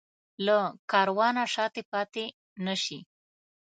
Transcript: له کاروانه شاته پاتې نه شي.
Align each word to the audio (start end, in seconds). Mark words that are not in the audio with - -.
له 0.45 0.57
کاروانه 0.91 1.43
شاته 1.53 1.81
پاتې 1.91 2.25
نه 2.65 2.75
شي. 2.83 2.99